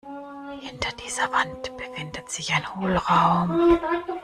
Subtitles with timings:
[0.61, 3.77] Hinter dieser Wand befindet sich ein Hohlraum.